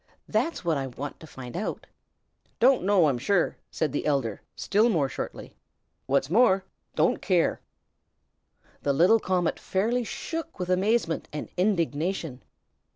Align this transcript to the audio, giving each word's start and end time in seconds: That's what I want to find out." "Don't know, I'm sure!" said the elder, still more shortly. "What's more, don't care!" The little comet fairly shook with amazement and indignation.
That's 0.27 0.65
what 0.65 0.77
I 0.79 0.87
want 0.87 1.19
to 1.19 1.27
find 1.27 1.55
out." 1.55 1.85
"Don't 2.59 2.81
know, 2.83 3.05
I'm 3.07 3.19
sure!" 3.19 3.57
said 3.69 3.91
the 3.91 4.07
elder, 4.07 4.41
still 4.55 4.89
more 4.89 5.07
shortly. 5.07 5.55
"What's 6.07 6.27
more, 6.27 6.63
don't 6.95 7.21
care!" 7.21 7.61
The 8.81 8.93
little 8.93 9.19
comet 9.19 9.59
fairly 9.59 10.03
shook 10.03 10.57
with 10.57 10.71
amazement 10.71 11.27
and 11.31 11.49
indignation. 11.55 12.41